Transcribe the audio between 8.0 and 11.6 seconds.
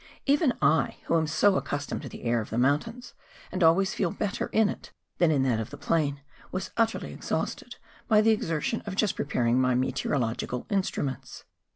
by the exertion of just preparing my me¬ teorological instruments.